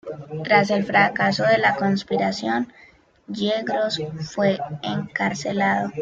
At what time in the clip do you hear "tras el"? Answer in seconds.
0.43-0.83